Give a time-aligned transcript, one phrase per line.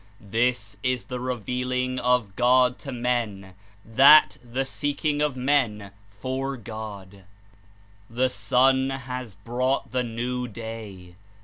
[0.19, 3.53] This is the re vealing of God to men;
[3.85, 7.25] that, the seeking of men for God.
[8.09, 11.17] The Sun has brought the New Day.